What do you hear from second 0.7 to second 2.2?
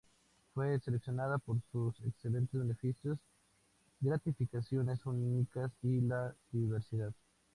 seleccionada por sus